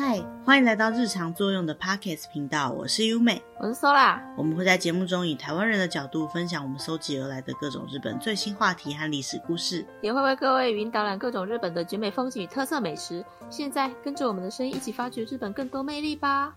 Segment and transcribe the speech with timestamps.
[0.00, 4.20] 嗨，欢迎来到日常作用的 Pockets 频道，我是优美，我是 Sola。
[4.36, 13.24] 我们会在节目中以台湾人的角度分享我们搜集而来的各种日本最新话题和历史故事，也会为各位云导览各种日本的绝美风景与特色美食。
[13.50, 16.54] 现在跟着我们的声音一起发掘日本更多魅力吧。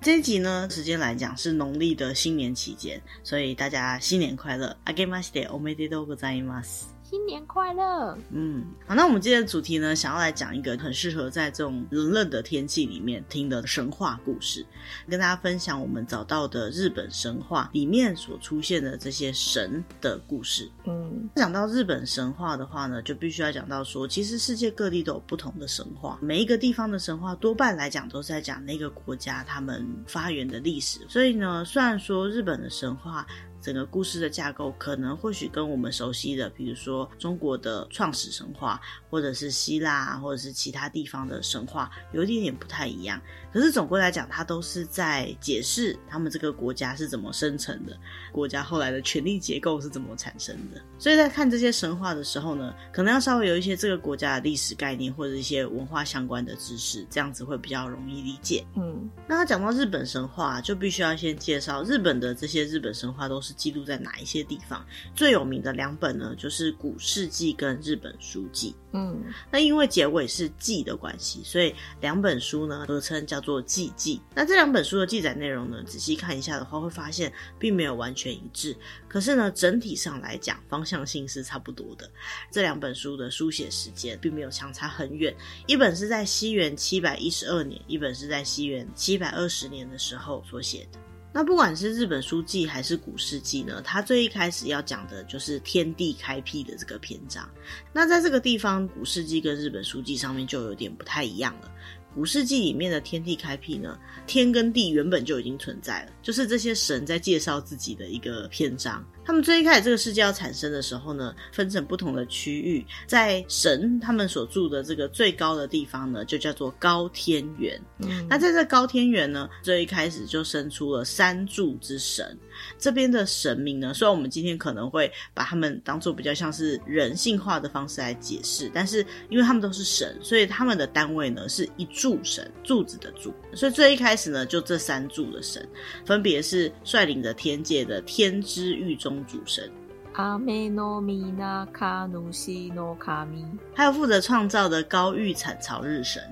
[0.00, 5.94] 这一集呢，时间来讲是农历的新年期间，所以大家新年快乐 a g a m a s t e o m e d e t
[5.94, 8.16] o g o z a i m a s 新年快乐！
[8.30, 14.64] 嗯，好，那我们今天的主题呢，想要来讲一个很适合在这种冷冷的天气里面听的神话故事，
[15.08, 20.70] 跟大家分享我们找到的日本神话里面所出现的这些神的故事。
[20.84, 31.00] 嗯，讲到日本神话的话呢，就必须要讲到说，其实世界各地都有不同的神话，每一个地方的神话多半来讲都是在讲那个国家他们发源的历史。
[31.08, 33.26] 所以呢，虽然说日本的神话，
[33.60, 43.20] 整个故事的架构可能或许跟我们熟悉的，比如说中国的创始神话，或者是希腊，或者是其他地方的神话，有一点点不太一样。
[43.52, 47.96] 可是总归来讲，它都是在解释他们这个国家是怎么生成的，
[48.32, 50.80] 国家后来的权力结构是怎么产生的。
[50.98, 58.64] 所以在看这些神话的时候呢，可能要稍微有一些这个国家的历史概念或者一些文化相关的知识，这样子会比较容易理解。
[58.76, 64.84] 嗯，那他讲到日本神话，就必须要先介绍日本的这些日本神话都是记录在哪一些地方？
[65.14, 68.70] 最有名的两本呢，就是《古事记》跟《日本书记》。
[68.92, 74.20] 嗯，那因为结尾是“记”的关系，所以两本书呢合称叫做“记记”。
[74.34, 78.76] 那这两本书的记载内容呢，仔细看一下的话，会发现并没有完全一致。
[79.06, 82.10] 可是呢，整体上来讲，方向性是差不多的。
[82.50, 85.32] 这两本书的书写时间并没有相差很远，
[85.68, 90.98] 一本是在西元七百一十二年，一本是在西元七百二十年的时候所写的。
[91.32, 97.48] 那不管是日本书记还是古世纪呢，他最一开始要讲的就是天地开辟的这个篇章。
[97.92, 101.70] 那在这个地方，古世纪跟日本书记上面就有点不太一样了。
[102.12, 103.96] 古世纪里面的天地开辟呢，
[104.26, 109.04] 天跟地原本就已经存在了，就是这些神在介绍自己的一个篇章。
[109.24, 117.80] 他们最一开始这个世界要产生的时候呢，分成不同的区域，在神他们所住的这个最高的地方呢，就叫做高天原。
[117.98, 122.36] 嗯，那在这高天原呢，最一开始就生出了三柱之神。
[122.78, 133.32] 这边的神明呢，虽然我们今天可能会把他们当做比较像是人性化的方式来解释，但是因为他们都是神，所以他们的单位呢是一柱神，柱子的柱。
[133.54, 135.66] 所以最一开始呢，就这三柱的神，
[136.04, 139.09] 分别是率领着天界的天之御中。
[139.26, 139.70] 主神，
[140.14, 143.44] 阿美诺米纳卡努西诺卡米
[143.74, 146.22] 还有负责创造的高玉产朝日神，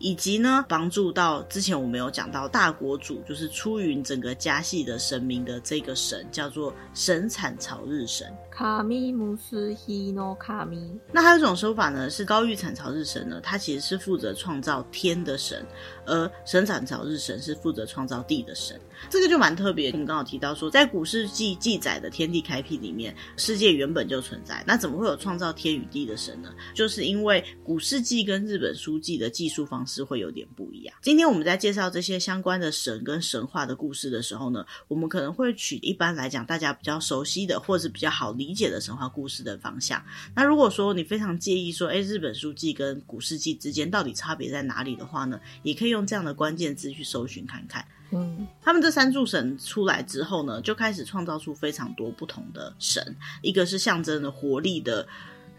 [0.00, 8.26] 以及呢，帮助到之前我们有讲到大国主，就是出云整个家系的神明的这个神，叫做神产朝日神。
[8.50, 15.64] 卡米姆斯希诺卡米，那还有一种说法呢，是高玉产朝日神呢，他其实是负责创造天的神，
[16.04, 18.78] 而神产朝日神是负责创造地的神。
[19.08, 19.90] 这个就蛮特别。
[19.92, 26.50] 我们刚好提到说，在古世纪记载的天地开辟里面，世界原本就存在，那怎么会有创造天与地的神呢？
[26.74, 30.94] 就是因为古世纪跟日本书记的技术方式会有点不一样。
[31.02, 38.54] 今天我们在介绍这些相关的神跟神话的故事的时候呢，我们可能会取一般来讲大家比较熟悉的，或是比较好理。
[38.60, 40.04] 解的神话故事的方向。
[40.34, 45.40] 那如果说你非常介意说，诶，日本书记跟古世纪之间到底差别在哪里的话呢？
[45.62, 47.82] 也可以用这样的关键字去搜寻看看。
[48.10, 53.16] 嗯，他们这三柱神出来之后呢，就开始创造出非常多不同的神。
[53.40, 55.08] 一个是象征的活力的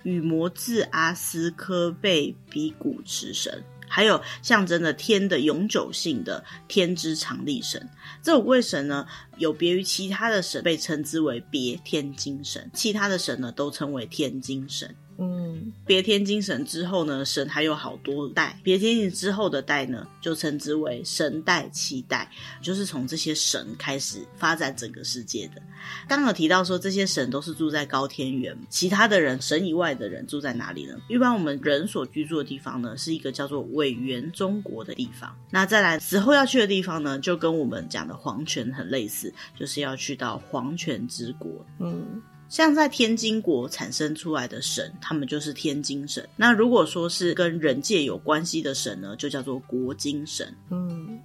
[0.03, 3.63] 羽魔智阿斯科贝比古池神。
[3.91, 7.90] 还有象征着天的永久性的天之常力神，
[8.24, 9.06] 这五位神呢，
[9.38, 14.96] 有别于其他的神，被称之为别天精神，其他的神呢，都称为天精神。
[15.17, 18.59] 嗯，别天精神之后呢，神还有好多代。
[18.63, 22.29] 别天之后的代呢，就称之为神代七代，
[22.61, 25.61] 就是从这些神开始发展整个世界的。
[26.07, 30.96] 刚刚有提到说，这些神都是住在高天原，其他的人神以外的人住在哪里呢？
[31.08, 35.35] 一般我们人所居住的地方呢，是一个叫做苇原中国的地方。
[35.52, 41.49] 那再来死后要去的地方呢，就跟我们讲的黄泉很类似，就是要去到黄泉之国。
[41.79, 42.22] 嗯。
[42.51, 46.27] 像在天津国产生出来的神，他们就是天津神。
[46.35, 50.53] 那如果说是跟人界有关系的神呢，就叫做国津神。
[50.69, 51.17] 嗯，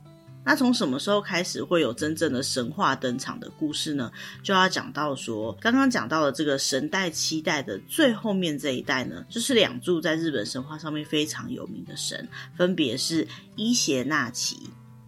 [0.45, 4.09] 那从什么时候开始会有真正的神话登场的故事呢？
[4.45, 13.27] 就要讲到说，刚刚讲到的这个神代七代的最后面这一代呢，就是两柱在日本神话上面非常有名的神，分别是
[13.57, 14.57] 伊邪那岐。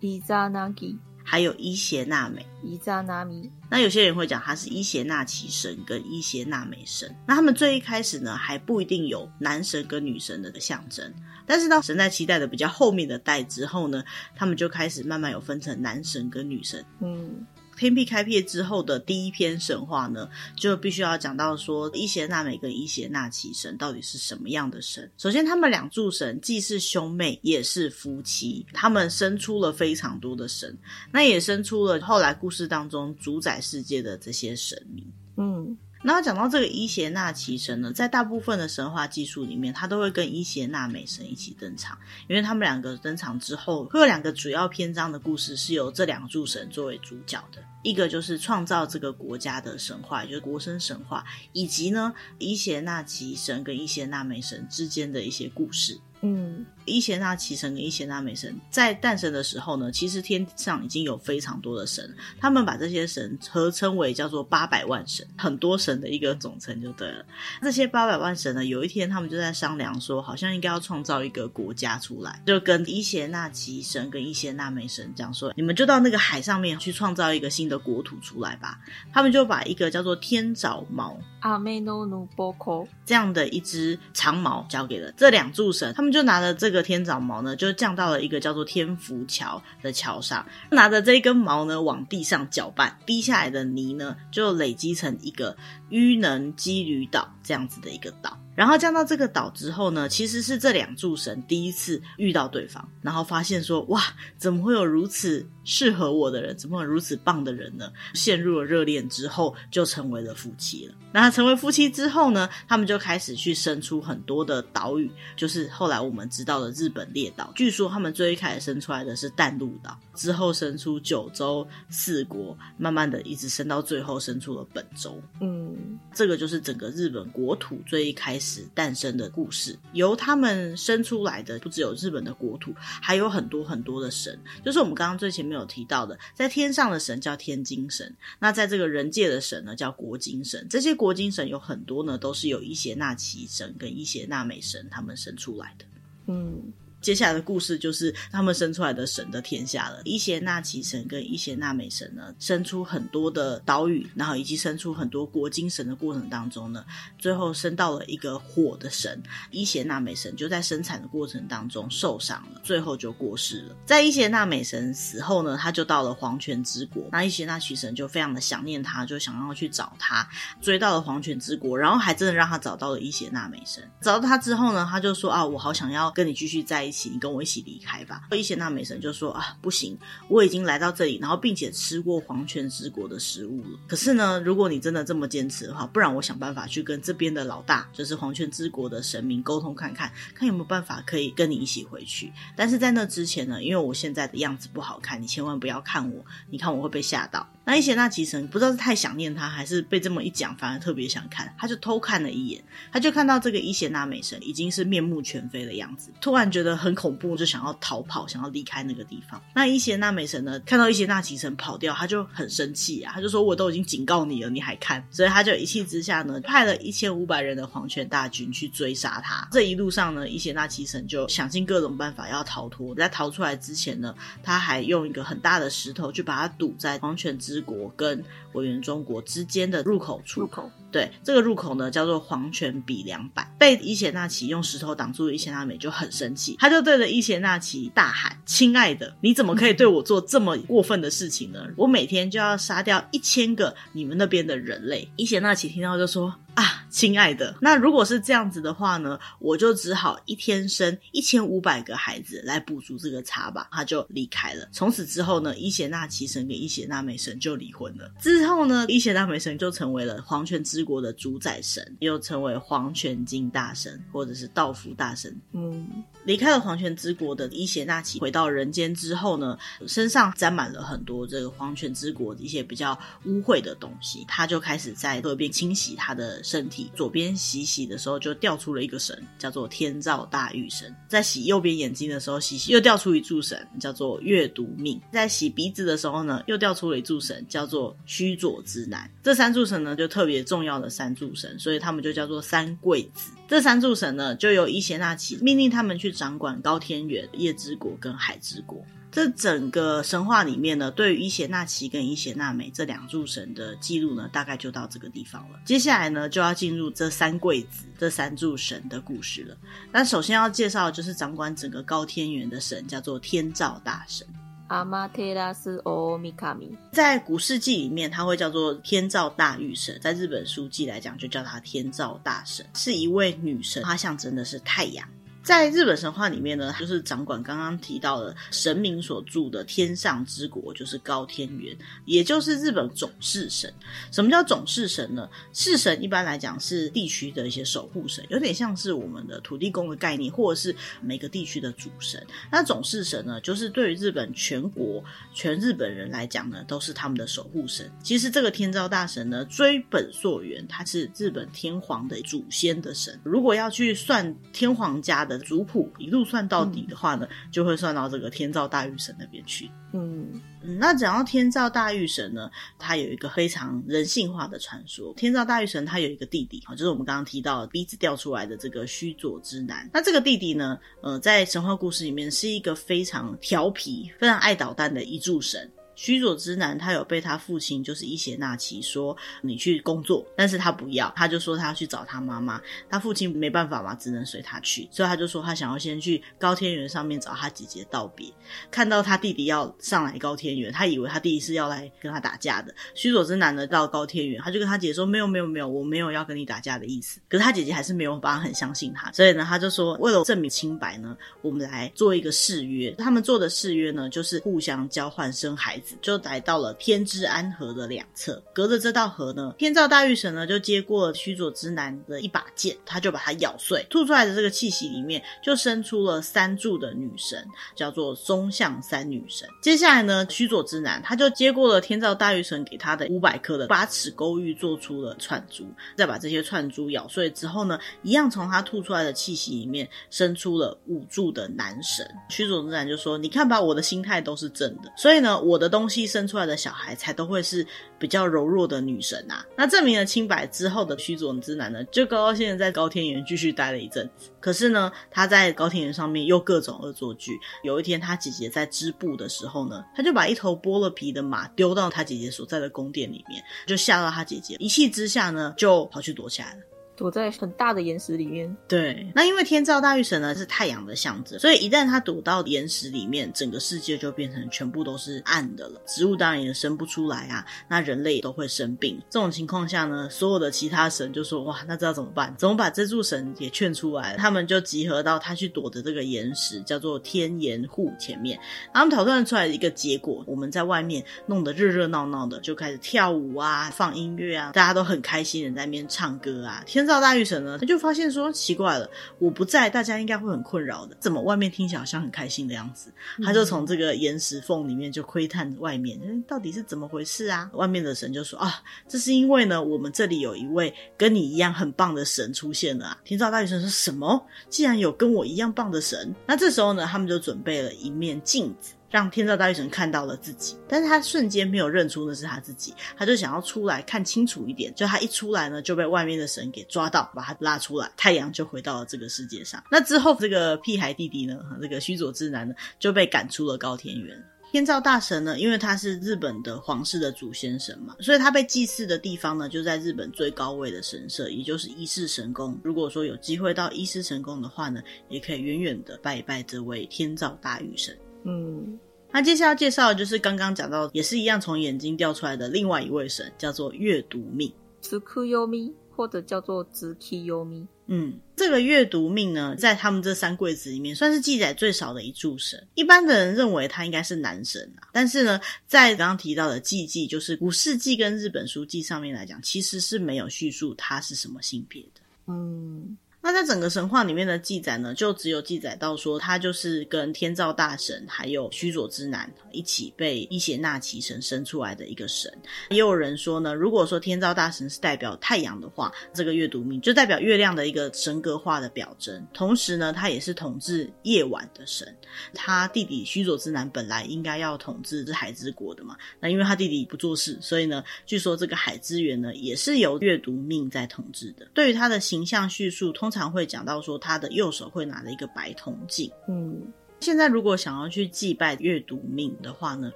[0.01, 0.99] 伊扎那吉。
[1.31, 2.47] 还有伊邪那美。
[2.63, 3.53] 伊扎那米。
[3.69, 7.15] 那有些人会讲他是伊邪那岐神跟伊邪那美神。
[7.27, 11.13] 那他们最一开始呢，还不一定有男神跟女神的象征。
[11.47, 14.03] 但是到神在期待的比较后面的代之后呢，
[14.35, 16.83] 他们就开始慢慢有分成男神跟女神。
[17.01, 17.47] 嗯。
[17.79, 25.11] 天辟开辟之后的第一篇神话呢，就必须要讲到说伊邪那美跟伊邪那岐神到底是什么样的神。
[25.17, 30.77] 首先，他们两柱神既是兄妹，也是夫妻，他们生出了非常多的神，
[31.13, 35.07] 那也生出了后来故事当中主宰世界的这些神明。
[35.37, 35.77] 嗯。
[36.03, 41.99] 那讲到这个伊邪那岐神呢，在大部分的神话技术里面，他都会跟伊邪那美神一起登场，
[42.29, 56.01] 因为他们两个登场之后，会有两个主要篇章的故事是由这两柱神作为主角的，一个就是创造这个国家的神话，就是国生神话，以及呢伊邪那岐神跟伊邪那美神之间的一些故事。
[56.21, 67.25] 嗯，伊邪那岐神跟伊邪那美神在诞生的时候呢，其实天上已经有非常多的神，他们把这些神合称为叫做八百万神，很多神的一个总称就对了。
[67.63, 78.81] 这些八百万神呢，有一天他们就在商量说，好像应该要创造一个国家出来，就跟伊邪那岐神跟伊邪那美神讲说，你们就到那个海上面去创造一个新的国土出来吧。
[79.13, 86.09] 他们就把一个叫做天爪毛阿美诺努波科这样的一只长矛交给了这两柱神，他们。
[86.09, 95.57] 就拿着这个天长毛呢，就降到了一个叫做天福桥的桥上，拿着这一根毛呢，往地上搅拌，滴下来的泥呢，就累积成一个
[95.91, 98.39] 淤能积吕岛这样子的一个岛。
[98.55, 104.03] 然后降到这个岛之后呢，其实是这两柱神第一次遇到对方，然后发现说，哇，
[104.37, 107.93] 怎么会有如此适合我的人，怎么会有如此棒的人呢？
[108.15, 110.95] 陷入了热恋之后，就成为了夫妻了。
[111.13, 117.53] 那成为夫妻之后呢，他们就开始去生出很多的岛屿，就是后来我们知道的日本列岛。
[117.55, 125.21] 据说他们最一开始生出来的是淡路岛，之后生出九州四国，慢慢的一直生到最后生出了本州。
[125.41, 128.67] 嗯，这个就是整个日本国土最一开始。
[128.75, 140.67] 诞生的故事，由他们生出来的不只有日本的国土，还有很多很多的神，就是我们刚刚最前面有提到的，在天上的神叫天精神，那在这个人界的神呢叫国精神。
[140.71, 145.85] 这些国精神有很多呢，都是由伊邪那岐神跟伊邪那美神他们生出来的。
[146.27, 146.73] 嗯。
[147.01, 150.01] 接下来的故事就是他们生出来的神的天下了。
[150.05, 156.85] 伊邪那岐神跟伊邪那美神呢，生出很多的岛屿，然后以及生出很多国精神的过程当中呢，
[157.19, 159.23] 最后生到了一个火的神。
[159.51, 163.77] 伊邪那美神就在生产的过程当中受伤了，最后就过世了。
[163.87, 167.09] 在伊邪那美神死后呢，他就到了黄泉之国。
[167.13, 170.29] 那伊邪那岐神就非常的想念他，就想要去找他，
[170.61, 173.83] 追到了黄泉之国，然后还真的让他找到了伊邪那美神。
[174.01, 178.23] 找到他之后呢，他就说啊，我好想要跟你继续在一起，你跟我一起离开吧。
[178.33, 179.97] 伊邪那美神就说啊，不行，
[180.29, 183.79] 我已经来到这里，然后并且吃过黄泉之国的食物了。
[183.87, 192.33] 可是呢，如果你真的这么坚持的话，不然我想办法去跟这边的老大，就是黄泉之国的神明沟通看看，看有没有办法可以跟你一起回去。
[192.57, 197.47] 但是在那之前呢，因为我现在的样子不好看，你千万不要看我，你看我会被吓到。
[197.69, 209.39] 那伊邪那岐神不知道是太想念他，还是被这么一讲，反而特别想看，他就偷看了一眼，他就看到这个伊邪那美神已经是面目全非的样子，突然觉得很恐怖，就想要逃跑，想要离开那个地方。
[209.55, 219.47] 那伊邪那美神呢，看到伊邪那岐神跑掉，他就很生气啊，他就说：“我都已经警告你了，你还看？”所以他就一气之下呢，派了一千五百人的黄泉大军去追杀他。
[219.53, 222.95] 这一路上呢，伊邪那岐神就想尽各种办法要逃脱。
[222.95, 230.41] 在逃出来之前呢，他还用一个很大的石头去把它堵在黄泉之国跟委员中国之间的入口处。
[230.41, 230.71] 入口。
[230.91, 241.61] 对，这个入口呢，叫做黄泉比两百，被伊邪那岐用石头挡住，伊邪那美就很生气，他就对着伊邪那岐大喊：“亲爱的，你怎么可以对我做这么过分的事情呢？
[241.77, 246.35] 我每天就要杀掉一千个你们那边的人类。”伊邪那岐听到就说。
[246.59, 253.69] 啊，亲爱的，那如果是这样子的话呢，我就只好一天生一千五百个孩子来补足这个差吧。
[253.71, 254.69] 他就离开了。
[254.73, 258.11] 从此之后呢，伊邪那岐神跟伊邪那美神就离婚了。
[258.21, 265.41] 之后呢，伊邪那美神就成为了黄泉之国的主宰神，又成为黄泉金大神或者是道夫大神。
[265.53, 265.87] 嗯，
[266.25, 276.43] 离开了黄泉之国的伊邪那岐回到人间之后呢，身上沾满了很多这个黄泉之国的一些比较污秽的东西，他就开始在河边清洗他的。
[276.49, 289.11] 身体左边洗洗的时候，就掉出了一个神，叫做天照大御神；在洗右边眼睛的时候，洗洗又掉出一柱神，叫做月读命；在洗鼻子的时候呢，又掉出了一柱神，叫做须佐之男。
[289.23, 293.33] 这三柱神呢，就特别重要的三柱神，所以他们就叫做三贵子。
[293.47, 298.83] 这三柱神呢，就由伊邪那岐命令他们去掌管高天原、夜之国跟海之国。
[299.19, 305.59] 这整个神话里面呢，对于伊邪那岐跟伊邪那美这两柱神的记录呢，大概就到这个地方了。
[305.65, 309.57] 接下来呢，就要进入这三贵子这三柱神的故事了。
[309.91, 314.25] 那首先要介绍的就是掌管整个高天原的神，叫做天照大神。
[314.69, 325.09] 阿玛特拉斯欧米卡米，在古世纪里面，他会叫做天照大御神；在日本书记来讲，就叫他天照大神，是一位女神，她象征的是太阳。
[325.49, 331.75] 在日本神话里面呢，就是掌管刚刚提到的神明所住的天上之国，就是高天原，
[332.05, 333.73] 也就是日本总司神。
[334.13, 335.27] 什么叫总司神呢？
[335.55, 342.23] 司神一般来讲是地区的一些守护神，有点像是我们的土地公的概念，或者是每个地区的主神。
[342.53, 345.03] 那总司神呢，就是对于日本全国
[345.33, 347.91] 全日本人来讲呢，都是他们的守护神。
[348.03, 353.19] 其实这个天照大神呢，追本溯源，他是日本天皇的祖先的神。
[353.23, 355.38] 如果要去算天皇家的。
[355.39, 359.71] 族谱一路算到底的话呢，嗯、就会算到这个天照大御神那边去。
[359.93, 360.29] 嗯
[360.63, 365.15] 嗯，那讲到天照大御神呢，他有一个非常人性化的传说。
[365.15, 369.89] 天照大御神他有一个弟弟，就是我们刚刚提到的鼻子掉出来的这个须佐之男。
[369.93, 375.71] 那这个弟弟呢，呃，在神话故事里面是一个非常调皮、非常爱捣蛋的一柱神。
[376.01, 382.63] 须佐之男，他有被他父亲就是伊邪那岐说，你去工作，但是他不要，他就说他要去找他妈妈。
[382.89, 388.33] 他父亲没办法嘛，只能随他去，所以他就说他想要先去高天原上面找他姐姐道别。
[388.71, 392.73] 看到他弟弟要上来高天原，他以为他弟弟是要来跟他打架的。
[392.95, 397.19] 须佐之男呢，到高天原，他就跟他姐姐说没有没有没有，我没有要跟你打架的意思。
[397.29, 402.93] 可是他姐姐还是没有办法很相信他，所以呢，他就说为了证明清白呢，我们来做一个誓约。
[402.93, 405.88] 他们做的誓约呢，就是互相交换生孩子。
[406.01, 419.49] 就来到了天之安河的两侧，隔着这道河呢，天照大御神呢就接过了须佐之男的一把剑，他就把它咬碎，吐出来的这个气息里面就生出了三柱的女神，叫做松向三女神。
[419.61, 425.67] 接下来呢，须佐之男他就接过了天照大御神给他的五百颗的八尺勾玉做出了串珠，
[425.97, 432.09] 再把这些串珠咬碎之后呢，一样从他吐出来的气息里面生出了五柱的男神。
[432.29, 437.65] 须佐之男就说：“你看吧，我的心态都是正的，所以呢，我的东西。”生出来的小孩才都会是
[437.99, 439.45] 比较柔弱的女神啊。
[439.55, 444.31] 那证明了清白之后的须佐之男呢，就高高兴兴在高天原继续待了一阵子。
[444.41, 447.39] 可是呢，他在高天原上面又各种恶作剧。
[447.63, 456.61] 有一天，他姐姐在织布的时候呢，他就把一头剥了皮的马丢到他姐姐所在的宫殿里面，就吓到他姐姐，一气之下呢，就跑去躲起来了。
[456.99, 458.55] 躲在很大的岩石里面。
[458.67, 465.81] 对，那因为天照大御神呢是太阳的象征，所以一旦他躲到岩石里面，整个世界就变成全部都是暗的了。
[465.87, 469.01] 植物当然也生不出来啊，那人类也都会生病。
[469.09, 472.35] 这种情况下呢，所有的其他神就说：“哇，那这要怎么办？
[472.37, 478.37] 怎么把这柱神也劝出来？”他们就集合到他去躲的这个岩石，叫做天岩户前面。
[478.75, 486.88] 他们讨论出来的一个结果，我们在外面弄得热热闹闹的，就开始跳舞啊，放音乐啊，大家都很开心的在那边唱歌啊，天。
[486.89, 490.97] 天照大御神呢，他就发现说奇怪了，我不在，大家应该会很困扰的。
[490.99, 492.91] 怎么外面听起来好像很开心的样子？
[493.23, 497.51] 他就从这个岩石缝里面就窥探外面，到底是怎么回事啊？
[497.53, 502.99] 外面的神就说啊，这是因为呢，我们这里有一位跟你一样很棒的神出现了啊。
[503.05, 504.27] 天照大御神说什么？
[504.49, 508.73] 既然有跟我一样棒的神，那这时候呢，他们就准备了一面镜子。
[508.91, 514.75] 让天照大御神看到了自己，但是他瞬间没有认出那是他自己，他就想要出来看清楚一点。
[514.75, 519.63] 就他一出来呢，就被外面的神给抓到，把他拉出来，太阳就回到了这个世界上。
[519.71, 524.25] 那之后，这个屁孩弟弟呢，这个须佐之男呢，就被赶出了高天原。
[524.51, 532.59] 天照大神呢，因为他是日本的皇室的祖先神嘛，所以他被祭祀的地方呢，就在日本最高位的神社，也就是伊势神宫。
[532.65, 534.81] 如果说有机会到伊势神宫的话呢，
[535.11, 537.95] 也可以远远的拜一拜这位天照大御神。
[538.29, 538.79] 嗯，
[539.11, 547.67] 那接下来要介绍的就是刚刚讲到，也是一样从眼睛掉出来的另外一位神，叫做阅读命，子库优咪，或者叫做子期优咪。
[547.87, 552.63] 嗯，这个阅读命呢，在他们这三贵子里面，算是记载最少的一柱神。
[552.75, 562.03] 一般的人认为他应该是男神啊，但是呢，在刚刚提到的纪记，就是古世纪跟日本书记上面来讲，其实是没有叙述他是什么性别的。
[562.27, 562.99] 嗯。
[563.21, 572.33] 那在整个神话里面的记载呢，就只有记载到说他就是跟天照大神还有须佐之男一起被伊邪那岐神生出来的一个神。
[572.71, 579.27] 也有人说呢，如果说天照大神是代表太阳的话，这个月读命就代表月亮的一个神格化的表征。
[579.35, 581.95] 同时呢，他也是统治夜晚的神。
[582.35, 591.47] 他弟弟须佐之男本来应该要统治这海之国的嘛，那因为他弟弟不做事，所以呢，据说这个海之源呢也是由月读命在统治的。
[591.53, 596.11] 对于他的形象叙述，通常会讲到说他的右手会拿着一个白铜镜。
[596.29, 596.73] 嗯。
[597.01, 599.93] 现在如果想要去祭拜月读命的话呢，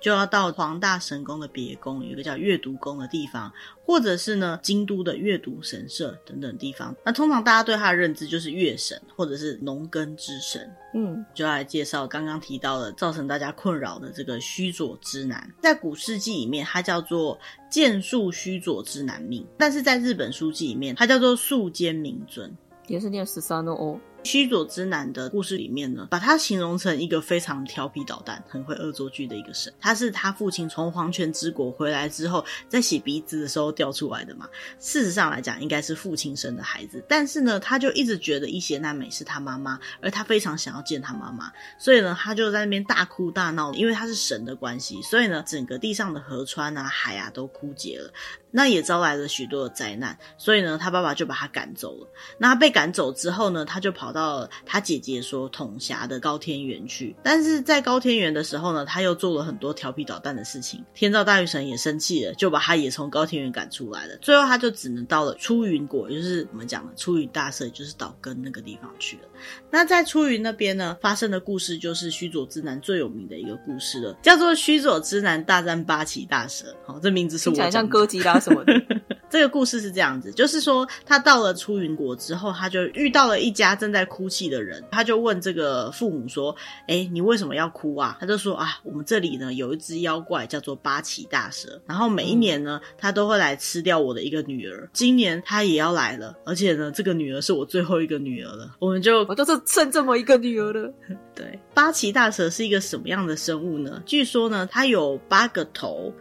[0.00, 3.52] 就要到黄大神宫的别宫，有一个叫月读宫的地方，
[3.84, 6.94] 或者是呢京都的月读神社等等地方。
[7.04, 10.70] 那通常大家对他的认知就是月神，或者是农耕之神。
[10.94, 17.36] 嗯，就要来介绍刚刚提到的造成大家困扰的这个须佐之男，在古事记里面，他叫做
[17.68, 22.56] 剑术须佐之男命，但是在日本书记里面，他叫做素间明尊，
[22.92, 23.98] 也是念十三的哦。
[24.22, 29.72] 须佐之男的故事里面呢，把他形容成一个非常调皮捣蛋、很会恶作剧的一个神。
[29.80, 34.46] 他是他父亲从黄泉之国回来之后，在洗鼻子的时候掉出来的嘛。
[34.78, 37.02] 事实上来讲，应该是父亲生的孩子。
[37.08, 43.72] 但是呢，他就一直觉得伊邪那美是他妈妈，而他非常想要见他妈妈，所以呢，他就在那边大哭大闹。
[43.72, 48.12] 因为他是神的关系，所以呢，整个地上的河川啊、海啊都枯竭了。
[48.52, 52.06] 那也招来了许多的灾难，所以呢，他爸爸就把他赶走了。
[52.38, 57.16] 那他被赶走之后呢，他就跑到了他姐姐说统辖的高天原去。
[57.22, 60.84] 但是在高天原的时候呢，他又做了很多调皮捣蛋的事情。
[60.94, 64.16] 天照大御神也生气了，就把他也从高天原赶出来了。
[64.18, 69.22] 最后，他就只能到了出云国，也就是我们讲的出云大社，也就是岛根那个地方去了。
[69.70, 76.66] 那在出云那边呢，发生的故事就是须佐之男最有名的一个故事了，叫做须佐之男大战八岐大蛇。
[76.84, 78.72] 好，这名字是我讲的，像哥吉拉什么的。
[79.30, 86.54] 这个故事是这样子，就是说他到了出云国之后，他就遇到了一家正在哭泣的人，他就问这个父母说
[86.86, 94.86] ：“哎，你为什么要哭啊？”他就说：“啊，我们这里呢有一只妖怪叫做八岐大蛇，然后每一年呢，他都会来吃掉我的一个女儿。
[94.92, 98.76] 今年他也要来了，而且呢，这个女儿是我最后一个女儿了。
[98.80, 100.92] 我们就我就是剩这么一个女儿了。
[101.34, 104.02] 对，八岐大蛇是一个什么样的生物呢？
[104.04, 106.12] 据说呢，它有八个头。”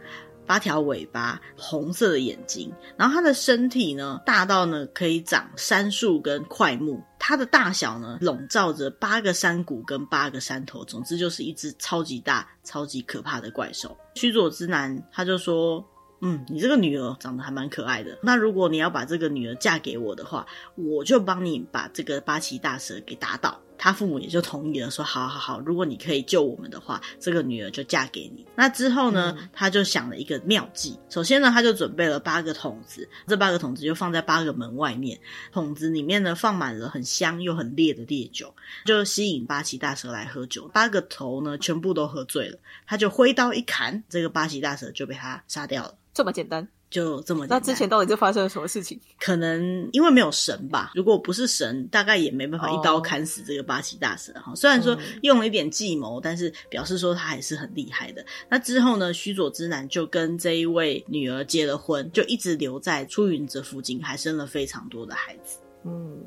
[0.46, 13.96] 八条尾巴，红色的眼睛，然后它的身体呢，大到呢可以长杉树跟块木，它的大小呢笼罩着八个山谷跟八个山头，总之就是一只超级大、超级可怕的怪兽。
[14.14, 15.84] 须佐之男他就说
[16.20, 28.46] ：“嗯，你这个女儿长得还蛮可爱的，那如果你要把这个女儿嫁给我的话，我就帮你把这个八岐大蛇给打倒。”他父母也就同意了，说好好好，如果你可以救我们的话，这个女儿就嫁给你。
[28.54, 30.96] 那之后呢，嗯、他就想了一个妙计。
[31.08, 35.18] 首先呢，他就准备了八个桶子，这八个桶子就放在八个门外面，
[35.50, 40.70] 桶子里面呢放满了很香又很烈的烈酒，就吸引八岐大蛇来喝酒。
[40.72, 45.96] 八个头呢全部都喝醉了，他就挥刀一砍，这个八岐大蛇就被他杀掉了。
[46.14, 46.68] 这么简单。
[46.92, 47.58] 就这么简单。
[47.58, 49.00] 那之前到底就发生了什么事情？
[49.18, 50.92] 可能因为没有神吧。
[50.94, 54.50] 如果不是神，大概也没办法一刀砍死这个八岐大蛇哈。
[54.50, 54.54] Oh.
[54.56, 58.24] 虽然说用了一点计谋，但是表示说他还是很厉害的。
[58.48, 65.58] 那之后呢，须佐之男就跟这一位女儿结了婚，就一直留在出云这附近，还生了非常多的孩子。
[65.84, 66.22] 嗯。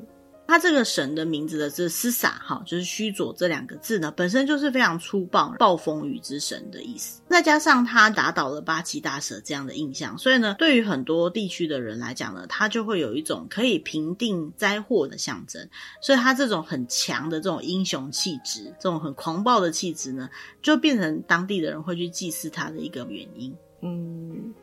[0.46, 7.20] 他这个神的名字的这斯萨哈，就是须佐这两个字呢，本身就是非常粗暴、暴风雨之神的意思。
[7.28, 15.68] 再加上他打倒了八岐大蛇这样的印象，所以呢，对于很多地区的人来讲呢，他就会有一种可以平定灾祸的象征。
[16.00, 20.30] 所以他这种很强的这种英雄气质，这种很狂暴的气质呢，
[20.62, 23.54] 就变成当地的人会去祭祀他的一个原因。
[23.82, 24.54] 嗯。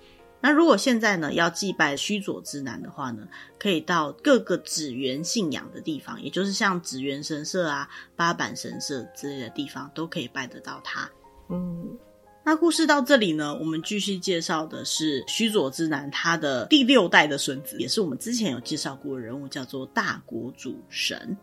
[0.46, 3.26] 那如果现在呢，要祭拜须佐之男的话呢，
[3.58, 11.10] 可以到各个祇园信仰的地方，也就是像祇园神社啊、八坂神社之类的地方，都可以拜得到他。
[11.50, 11.98] 嗯，
[12.44, 21.38] 那故事到这里呢，我们继续介绍的是须佐之男他的第六代的孙子，也是我们之前有介绍过的人物，叫做大国主神。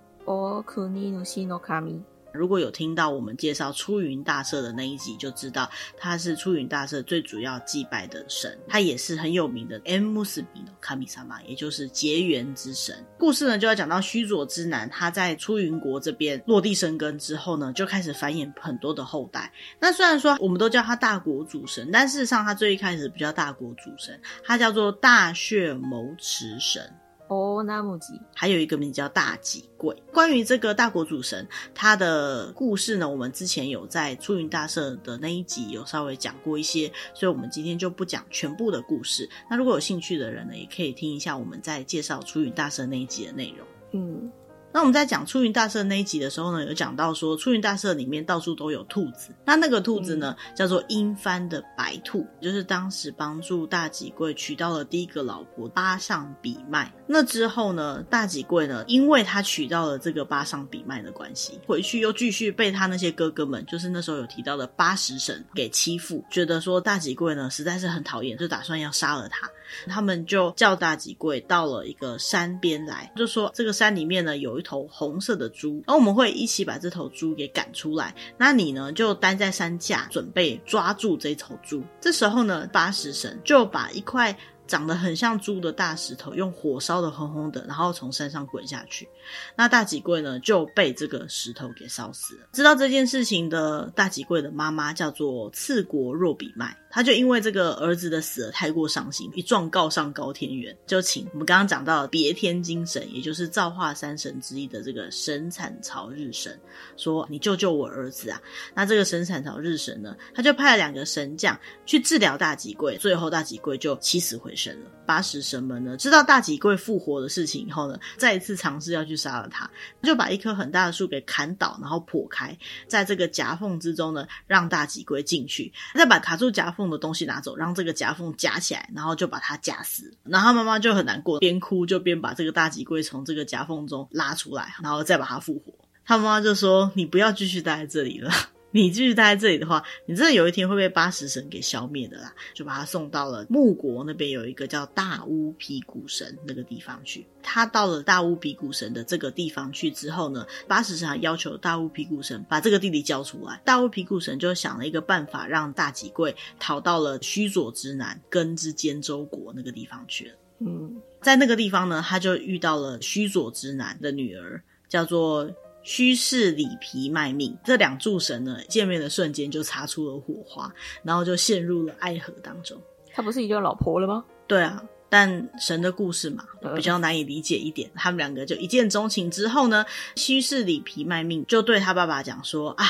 [2.33, 13.05] 如果有听到我们介绍出云大社的那一集，就知道他是出云大社最主要祭拜的神，他也是很有名的 M 穆斯比诺卡米萨玛，也就是结缘之神。
[13.19, 19.53] 故事呢就要讲到须佐之男，他在出云国这边落地生根之后呢，就开始繁衍很多的后代。
[19.81, 26.83] 那虽然说我们都叫他大国主神，但事实上他最一开始不叫大国主神，他叫做大血谋持神。
[27.31, 29.97] 哦，那木吉还有一个名字叫大吉贵。
[30.12, 39.31] 关于这个大国主神，他的故事呢，我们之前有在出云大社的那一集有稍微讲过一些，所以我们今天就不讲全部的故事。
[39.49, 43.64] 那如果有兴趣的人呢，也可以听一下我们在介绍出云大社那一集的内容。
[43.93, 44.33] 嗯。
[44.73, 49.31] 那我们在讲出云大社那一集的时候呢，有讲到说出云大社里面到处都有兔子。
[49.45, 56.93] 那那个兔子呢，叫做因幡的白兔，就是当时帮助大吉贵娶到了第一个老婆八上比卖。
[57.07, 69.49] 那之后呢，大吉贵呢，因为他娶到了这个八上比卖的关系，回去又继续被他那些哥哥们，就是那时候有提到的八十神给欺负，觉得说大吉贵呢实在是很讨厌，就打算要杀了他。
[69.87, 78.15] 他们就叫大吉贵到了一个山边来，就说这个山里面呢有一头红色的猪，然后我们会一起把这头猪给赶出来。
[78.39, 81.83] 那你呢就待在山下，准备抓住这头猪。
[82.01, 84.37] 这时候呢，八十神就把一块。
[84.71, 89.09] 长得很像猪的大石头，用火烧的红红的，然后从山上滚下去。
[89.57, 92.47] 那大吉贵呢就被这个石头给烧死了。
[92.53, 106.57] 知道这件事情的大吉贵的妈妈叫做次国若比麦，她就因为这个儿子的死而太过伤心，一状告上高天元，就请我们刚刚讲到的别天精神，也就是造化三神之一的这个神产朝日神，
[106.97, 108.41] 说你救救我儿子啊！
[108.73, 114.90] 那这个神产朝日神呢，他就派了两个神将去治疗大吉贵，最后大吉贵就起死回生神了。
[115.07, 119.68] 八十神们呢，知道大吉贵复活的事情以后呢，再一次尝试要去杀了他，
[120.03, 130.14] 就把一棵很大的树给砍倒，然后破开，在这个夹缝之中呢，让大吉贵进去，再把卡住夹缝的东西拿走，让这个夹缝夹起来，然后就把他夹死。
[130.23, 135.73] 然后妈妈就很难过，边哭就边把这个大吉贵从这个夹缝中拉出来，然后再把他复活。
[136.05, 138.31] 他妈妈就说：“你不要继续待在这里了。”
[138.73, 142.33] 你继续待在这里的话，你真的有一天会被八十神给消灭的啦！
[142.55, 147.27] 就把他送到了木国那边有一个叫大乌皮古神那个地方去。
[147.43, 153.61] 他到了大乌皮古神的这个地方去之后呢，八十神还要求大乌皮古神把这个弟弟交出来。
[153.65, 160.35] 大乌皮古神就想了一个办法，让大吉贵逃到了须佐之男根之坚州国那个地方去了。
[160.61, 165.51] 嗯，在那个地方呢，他就遇到了须佐之男的女儿，叫做。
[165.83, 172.81] 须氏里皮卖命，这两柱神呢，见面的瞬间就擦出了火花，然后就陷入了爱河当中。
[173.12, 174.25] 他不是已经有老婆了吗？
[174.47, 174.83] 对啊。
[175.11, 176.44] 但神的故事嘛，
[176.77, 177.90] 比较难以理解一点。
[177.96, 182.87] 他们两个就一见钟情之后呢，须氏里皮卖命就对他爸爸讲说：“啊，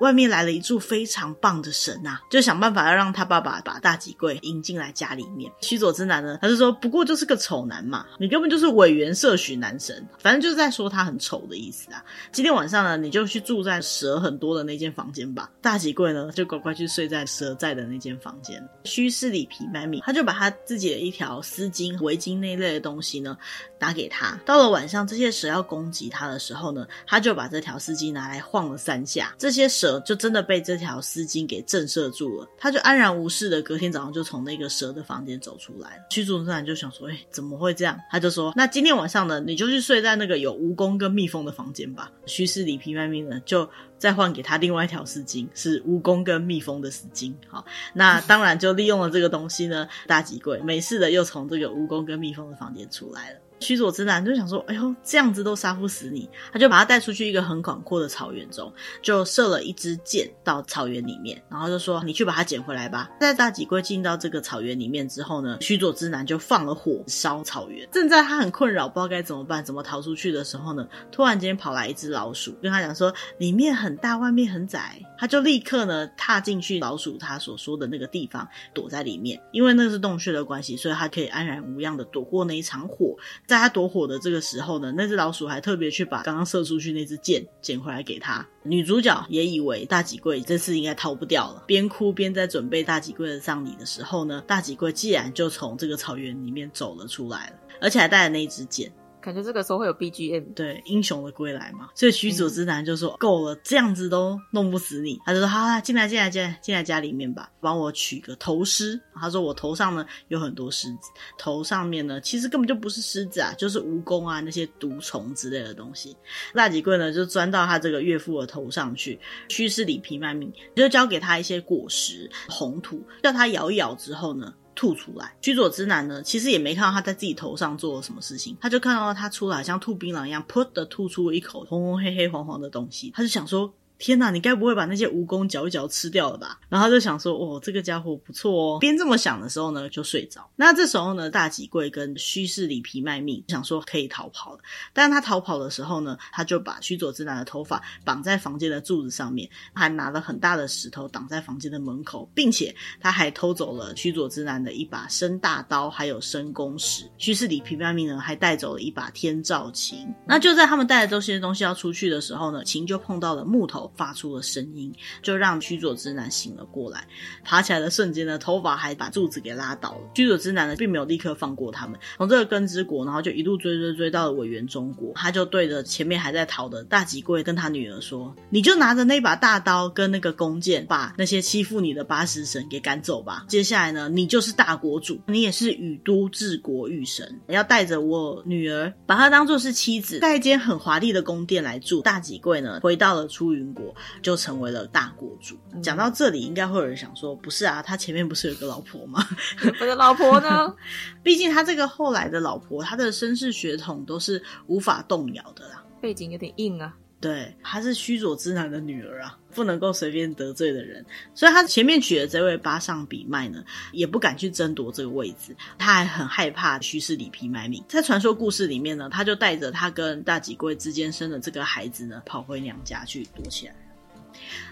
[0.00, 12.04] 外面来了一柱非常棒的神啊，就想办法要让他爸爸把大吉贵迎进来家里面。”须佐之男呢，他就说：“不过就是个丑男嘛，你根本就是委员摄许男神，反正就是在说他很丑的意思啊。
[12.32, 18.62] 今天晚上呢，你就去住在蛇很多的那间房间吧。”大吉贵呢，就乖乖去睡在蛇在的那间房间。
[18.84, 21.61] 须氏里皮卖命，他就把他自己的一条丝。
[21.62, 23.38] 丝巾、围巾那一类的东西呢，
[23.78, 24.36] 拿给他。
[24.44, 32.48] 到了晚上，这些蛇要攻击他的时候呢，他就把这条丝巾拿来晃了三下，这些蛇就真的被这条丝巾给震慑住了。
[32.58, 36.02] 他就安然无事的，隔天早上就从那个蛇的房间走出来了。
[36.10, 43.70] 须佐之男就想说：“哎、怎么会这样？”他就说：“那今天晚上呢，你就去睡在那个有蜈蚣跟蜜蜂的房间吧。”须氏里皮卖命呢，就。
[44.02, 47.32] 再换给他另外一条丝巾，是蜈蚣跟蜜蜂的丝巾。
[47.46, 53.38] 好，那当然就利用了这个东西呢，大吉贵没事的又从这个蜈蚣跟蜜蜂的房间出来了。
[53.62, 67.88] 须佐之男就想说：“哎呦，这样子都杀不死你。”他就把他带出去一个很广阔的草原中，就射了一支箭到草原里面，然后就说：“你去把它捡回来吧。”在大吉贵进到这个草原里面之后呢，须佐之男就放了火烧草原。
[67.90, 83.16] 正在他很困扰，不知道该怎么办，怎么逃出去的时候呢，突然间跑来一只老鼠，跟他讲说：“里面很大，外面很窄。”他就立刻呢踏进去老鼠他所说的那个地方，躲在里面，因为那是洞穴的关系，所以他可以安然无恙的躲过那一场火。
[83.52, 88.48] 在他躲火的这个时候呢，那只老鼠还特别去把刚刚射出去那支箭捡回来给他。
[88.62, 98.90] 女主角也以为大几贵这次应该逃不掉了，边哭边在准备大几贵的葬礼的时候呢，大几贵既然就从这个草原里面走了出来了，而且还带了那一支箭。
[99.22, 101.88] 感觉这个时候会有 BGM，对，英雄的归来嘛。
[101.94, 116.16] 所以须佐之男就说：“够、了，这样子都弄不死你。”他就说：“好，好，进来，进来，进来，进来家里面吧，帮我取个头狮。”他说：“我头上呢有很多狮子，头上面呢其实根本就不是狮子啊，就是蜈蚣啊那些毒虫之类的东西。”
[116.52, 124.52] 大吉贵呢就钻到他这个岳父的头上去，须氏里皮卖命，就交给他一些果实、红土，叫他咬一咬之后呢。
[124.74, 133.72] 吐出来，居佐之男呢，其实也没看到他在自己头上做了什么事情，他就看到他出来像吐槟榔一样，噗的吐出了一口红红黑黑黄黄的东西，他就想说。
[134.02, 136.58] 天呐，你该不会把那些蜈蚣嚼一嚼吃掉了吧？
[136.68, 138.78] 然后他就想说，哦，这个家伙不错哦。
[138.80, 140.50] 边这么想的时候呢，就睡着。
[140.56, 144.58] 那这时候呢，大吉贵跟须氏里皮卖命，想说可以逃跑了。
[144.92, 157.08] 但他逃跑的时候呢，他就把须佐之男的头发绑在房间的柱子上面，还拿了很大的石头挡在房间的门口，并且他还偷走了须佐之男的一把生大刀，还有生弓矢。
[157.18, 160.12] 须氏里皮卖命呢，还带走了一把天照琴。
[160.26, 163.91] 那就在他们带着这些东西要出去的时候呢，琴就碰到了木头。
[163.96, 167.06] 发出了声音，就让须佐之男醒了过来。
[167.44, 170.00] 爬起来的瞬间呢，头发还把柱子给拉倒了。
[170.14, 175.12] 须佐之男呢，并没有立刻放过他们，从这个根之国，然后就一路追追追到了委员中国。
[175.14, 183.44] 他就对着前面还在逃的大吉贵跟他女儿说：“你就拿着那把大刀跟那个弓箭，把那些欺负你的八十神给赶走吧。
[183.48, 195.58] 接下来呢，你就是大国主，你也是宇都治国御神，要带着我女儿，把她当做是妻子，盖一间很华丽的宫殿来住。”大吉贵呢，回到了出云国，就成为了大国主。
[195.72, 199.26] 嗯、讲到这里，应该会有人想说：“不是啊，他前面不是有个老婆吗？
[199.80, 200.74] 我的老婆呢？
[201.22, 211.06] 毕竟他这个后来的老婆，他的身世血统都是无法动摇的啦，背景有点硬啊。”对，她是虚佐之男的女儿啊，不能够随便得罪的人。
[211.34, 215.54] 所以她前面娶的这位巴上比麦呢，也不敢去争夺这个位置。
[215.78, 217.80] 她还很害怕虚氏里皮卖命。
[217.88, 223.74] 在传说故事里面呢，她就带着她跟大几贵之间生的这个孩子呢，跑回娘家去躲起来。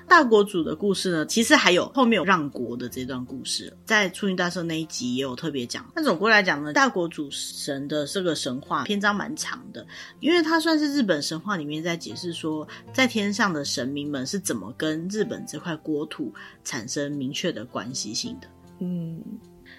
[0.09, 5.89] 大国主的故事呢，其实还有后面有让国的这段故事，在初音大圣那一集也有特别讲。
[5.95, 9.87] 那总归来讲呢，大国主神的这个神话篇章蛮长的，
[10.19, 18.49] 因为它算是日本神话里面在解释说，在天上的神明们是怎么跟日本这块国土产生明确的关系性的。
[18.81, 19.23] 嗯，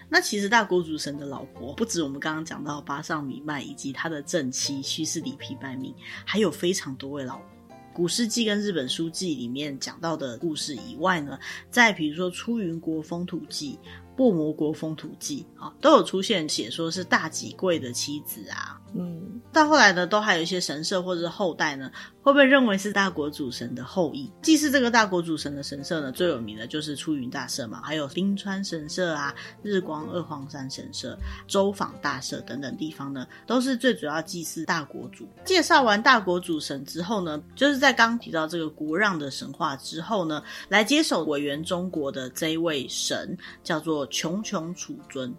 [0.08, 5.94] 那其实大国主神的老婆不止我们刚刚讲到八上米麦以及他的正妻须势里皮卖命，
[6.26, 7.46] 还有非常多位老婆。
[7.94, 11.38] 古事记跟日本书记里面讲到的故事以外呢，
[11.70, 13.78] 在比如说出云国风土记、
[14.22, 18.80] 薄魔国风土记啊，都有出现写说是大几贵的妻子啊。
[18.94, 21.90] 嗯，到后来呢，都还有一些神社或者是后代呢，
[22.22, 24.30] 会被认为是大国主神的后裔。
[24.44, 35.26] 祭祀这个大国主神的神社呢，最有名的就是出云大社嘛，还有冰川神社啊、日光二荒山神社、周访大社等等地方呢，都是最主要祭祀大国主。
[35.46, 45.34] 介绍完大国主神之后呢，就是在刚提到这个国让的神话之后呢，来接手苇原中国的这一位神叫做琼琼杵尊。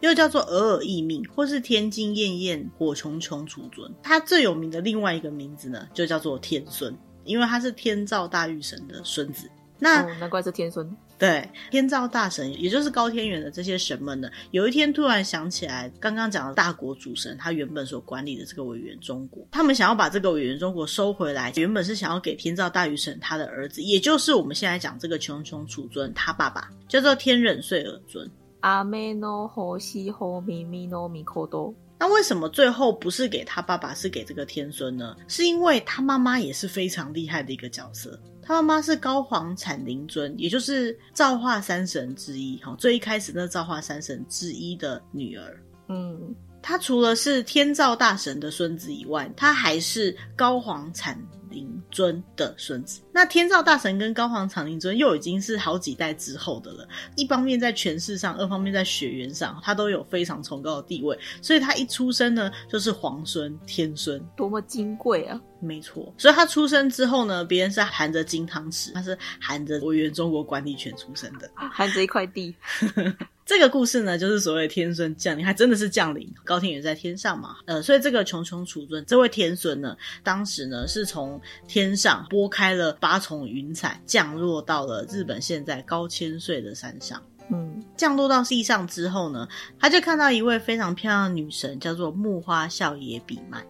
[0.00, 3.92] 又叫做尔尔异命，或是天津艳艳火穷穷楚尊。
[4.02, 9.48] 他最有名的另外一个名字呢，就叫做天孙，因为他是天照大御神的孙子。
[9.78, 10.96] 那、哦、难怪是天孙。
[11.18, 28.30] 对，天照大神，也就是高天元的这些神们呢，有一天突然想起来，刚刚讲的大国主神，他原本所管理的这个委员中国，他们想要把这个委员中国收回来，原本是想要给天照大御神他的儿子，也就是我们现在讲这个穷穷楚尊他爸爸，叫做天忍穗耳尊。
[28.60, 31.72] 阿妹诺 hồ 西 hồ 咪咪诺咪可多。
[31.98, 35.16] 那为什么最后不是给他爸爸，是给这个天孙呢？
[35.28, 38.20] 是因为他妈妈也是非常厉害的一个角色。
[38.46, 42.56] 他妈妈是高皇产灵尊，也就是造化三神之一。
[42.58, 45.60] 哈，最一开始那造化三神之一的女儿。
[45.88, 46.32] 嗯，
[46.62, 51.20] 他除了是天造大神的孙子以外，他还是高皇产
[51.56, 56.86] 灵尊的孙子，那天照大神跟高皇长灵尊又已经是好几代之后的了。
[57.16, 61.18] 一方面在权势上，二方面在血缘上，他都有非常崇高的地位。
[61.40, 65.40] 所以他一出生呢，就是皇孙、天孙，多么金贵啊！
[65.60, 72.54] 没错，所以他出生之后呢，别人是含着金汤匙，他是含着我原中国管理权出生的，含着一块地。
[73.46, 76.28] 这个故事呢，就是所谓天孙降临，还真的是降临。
[76.44, 87.22] 高天原在天上嘛，呃，所以这个穷穷楚尊这位天孙呢，当时呢是从天上拨开了八重云彩，降落到了日本现在高千穗的山上。
[87.52, 89.46] 嗯，降落到地上之后呢，
[89.78, 93.64] 他就看到一位非常漂亮的女神，叫做木花孝野比卖。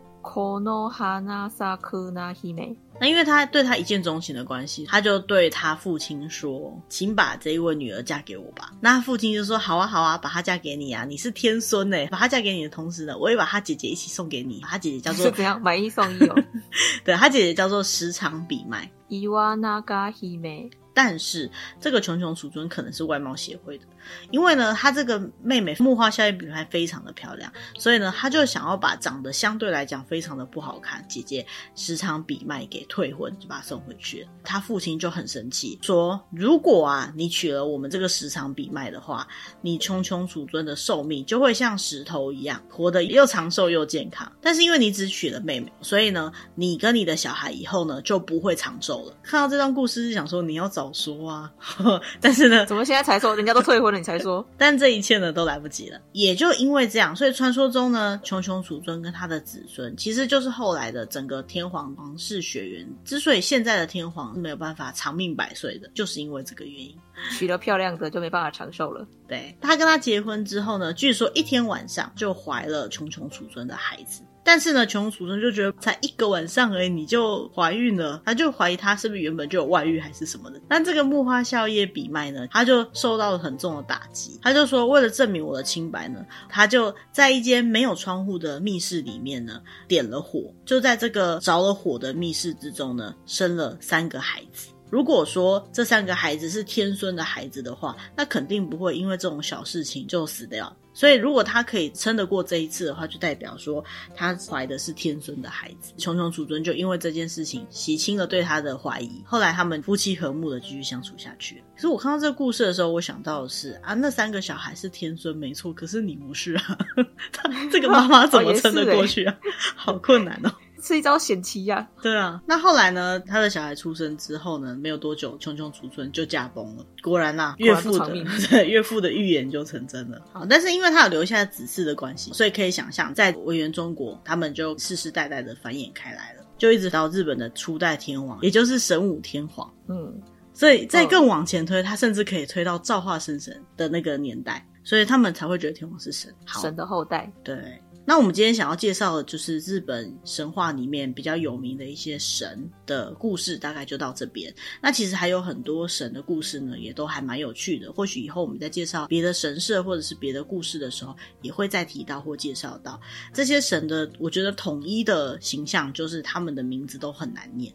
[2.98, 11.04] 那因为他对他一见钟情的关系，他就对他父亲说：“请把这一位女儿嫁给我吧。”那他父亲就说：“好啊，好啊，把她嫁给你啊！
[11.04, 14.60] 你是天孙呢， 把她嫁给你的同时呢，我也把她姐姐一起送给你。
[14.60, 16.34] 她姐姐叫做 怎样买一送一哦？
[17.04, 18.90] 对，她姐姐叫做时常比卖。
[19.08, 20.68] 伊瓦那嘎希美。
[20.96, 23.85] 但是这个琼琼储尊可能是外貌协会的。
[24.30, 34.28] 因为呢，他这个妹妹木花咲野比卖非常的漂亮，所以呢，他就想要把长得相对来讲非常的不好看姐姐时常比卖给退婚，就把她送回去了。
[34.42, 39.26] 他父亲就很生气，说：“如果啊，你娶了我们这个时常比卖的话，
[39.61, 44.30] 你琼琼储尊的寿命就会像石头一样，活得又长寿又健康。
[44.40, 51.53] 但是因为你只娶了妹妹，所以呢，你跟你的小孩以后呢就不会长寿了。”看到这段故事是想说你要找早说啊，
[52.20, 53.35] 但是呢，怎么现在才说？
[53.35, 53.99] 人家都退婚了。
[53.99, 56.01] 你才说， 但这一切呢都来不及了。
[56.12, 62.88] 也就因为这样，所以传说中呢，穷穷储尊跟他的子孙，其实就是后来的整个天皇皇室血缘。
[63.05, 66.94] 之所以现在的天皇是没有办法长命百岁的，就是因为这个原因。
[67.33, 69.07] 娶了漂亮的就没办法长寿了。
[69.27, 74.22] 对，他跟他结婚之后呢，据说一天晚上就怀了穷穷储尊的孩子。
[74.46, 80.61] 但是呢，琼琼储尊就觉得才一个晚上而已，你就怀孕了，他就怀疑他是不是原本就有外遇还是什么的。
[80.68, 84.38] 但这个木花孝叶比麦呢，他就受到了很重的打击。
[84.40, 94.68] 他就说，为了证明我的清白呢，他就在一间没有窗户的密室里面呢，点了火，就在这个着了火的密室之中呢，生了三个孩子。
[94.88, 100.74] 如果说这三个孩子是天孙的孩子的话，那肯定不会因为这种小事情就死掉。
[100.96, 105.92] 所以，如果他可以撑得过这一次的话，就代表说他怀的是天尊的孩子。
[105.98, 111.62] 穷穷楚尊就因为这件事情洗清了对他的怀疑，后来他们夫妻和睦的继续相处下去。
[111.74, 116.78] 可是我看到这个故事的时候，我想到的是啊，那三个小孩是天尊没错，可是你不是啊，
[117.30, 119.37] 他这个妈妈怎么撑得过去啊？
[119.76, 120.50] 好困难哦。
[120.87, 122.40] 是一招险棋呀，对啊。
[122.46, 123.18] 那后来呢？
[123.27, 124.77] 他的小孩出生之后呢？
[124.81, 126.87] 没有多久，穷穷储存就驾崩了。
[127.03, 128.09] 果然啦，岳父的
[128.49, 130.22] 对岳父的预言就成真了。
[130.33, 139.68] 好，但是因为他有留下子嗣的关系，所以可以想象，在文元中国，他们就世世代代的繁衍开来了，就一直到日本的初代天皇，也就是神武天皇。
[139.88, 140.22] 嗯，
[140.55, 147.29] 所以再更往前推，他甚至可以推到造化生神的那个年代，所以他们才会觉得天皇是神，神的后代。
[147.42, 147.83] 对。
[148.09, 154.55] 那我们今天想要介绍的就是日本神话里面比较有名的一些神的故事，大概就到这边。
[154.81, 157.92] 那其实还有很多神的故事呢，也都还蛮有趣的。
[157.92, 163.01] 或许以后我们在介绍别的神社或者是别的故事的时候，也会再提到或介绍到
[163.35, 164.09] 这些神的。
[164.21, 167.75] 我觉得统一的形象就是他们的名字都很难念。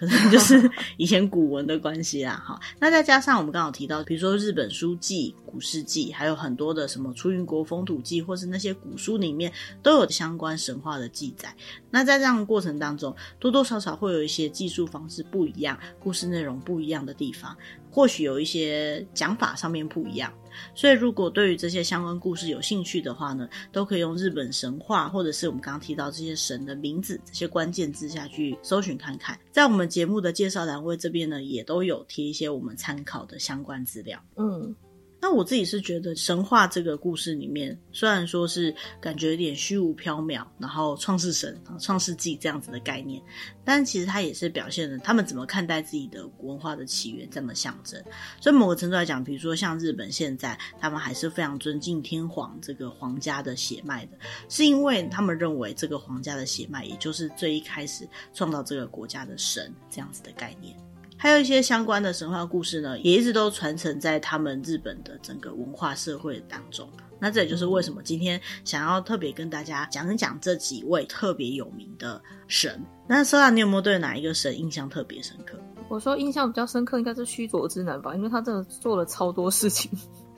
[0.00, 2.58] 可能就是 以前古文的关系啦，哈。
[2.78, 11.54] 那再加上我们刚好提到，比如说日本书记、古事记，还有很多的什么出云国风土记，或是那些古书里面都有相关神话的记载。
[11.90, 17.54] 那在这样的过程当中，多多少少会有一些技术方式不一样、故事内容不一样的地方，
[17.90, 20.32] 或许有一些讲法上面不一样。
[20.74, 29.38] 所以，如果对于这些相关故事有兴趣的话呢，都可以用日本神话，或者是我们刚刚提到这些神的名字这些关键字下去搜寻看看。
[29.52, 34.20] 在我们节目的介绍栏位这边呢，也都有贴一些我们参考的相关资料。
[34.36, 34.74] 嗯。
[35.22, 43.22] 那我自己是觉得神话这个故事里面，虽然说是感觉有点虚无缥缈，然后创世神、创世纪这样子的概念，
[43.64, 48.02] 但其实它也是表现了他们怎么看待自己的文化的起源这么象征。
[48.40, 54.12] 所以某个程度来讲，比如说像日本现在，他们还是非常尊敬天皇这个皇家的血脉的，
[54.48, 60.74] 是因为他们认为这个皇家的血脉，也就是最一开始创造这个国家的神这样子的概念。
[61.22, 66.88] 还有一些相关的神话故事呢，也一直都传承在他们日本的整个文化社会当中。
[67.18, 72.82] 那这也就是为什么今天想要特别跟大家讲一讲这几位特别有名的神。
[73.06, 75.58] 那 Sola，你有没有对哪一个神印象特别深刻？
[75.90, 79.90] 我说印象比较深刻应该是须佐之男吧，因为他真的做了超多事情，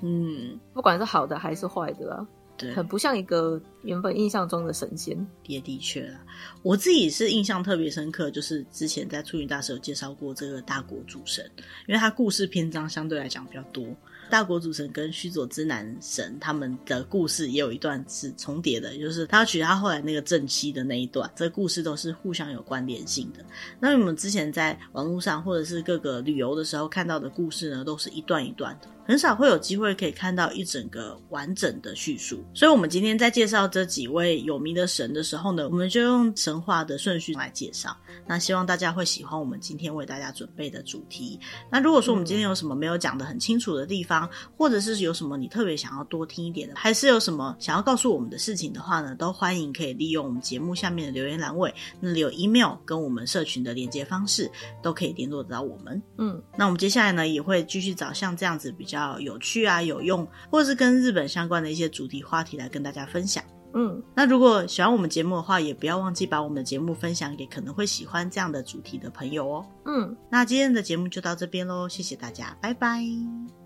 [0.03, 2.27] 嗯， 不管是好的还是坏的啊。
[2.63, 5.15] 对，很不像一个原本印象中的神仙。
[5.47, 6.21] 也的确啦，
[6.63, 11.45] 我自己是印象特别深刻，就是之前在出云大师有介绍过这个大国主神，
[11.87, 13.85] 因为他故事篇章相对来讲比较多。
[14.31, 23.45] 大国主神跟须佐之男神他们的故事也有一段是重叠的，就是他要娶他后来那个正妻的那一段，这个故事都是互相有关联性的。
[23.79, 28.89] 那我们之前在网络上或者是各个旅游的时候看到的故事呢，都是一段一段的。
[29.05, 37.97] 很少会有机会可以看到一整个完整的叙述，所以，我们今天在介绍这几位有名的神的时候呢，我们就用神话的顺序来介绍。
[38.27, 41.39] 那希望大家会喜欢我们今天为大家准备的主题。
[41.69, 54.49] 那如果说我们今天有什么没有讲的很清楚的地方，或者是有什么你特别想要多听一点的，还是有什么想要告诉我们的事情的话呢，都欢迎可以利用我们节目下面的留言栏位，那里有 email 跟我们社群的连接方式，
[54.81, 56.01] 都可以联络得到我们。
[56.19, 58.92] 嗯，那我们接下来呢，也会继续找像这样子比较。
[58.93, 63.43] 比较有趣啊，有用，或者是跟日本相关的一些主题话题来跟大家分享。
[63.73, 69.67] 嗯，那如果喜欢我们节目的话，也不要忘记把我们的节目分享给可能会喜欢这样的主题的朋友哦。
[69.87, 73.03] 嗯，那今天的节目就到这边喽，谢谢大家，拜拜，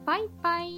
[0.05, 0.69] 拜拜。